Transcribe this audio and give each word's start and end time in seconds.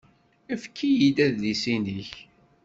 Efk-iyi-d 0.53 1.17
adlis-nnek. 1.25 2.11